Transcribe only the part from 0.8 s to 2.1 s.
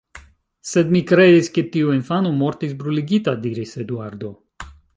mi kredis, ke tiu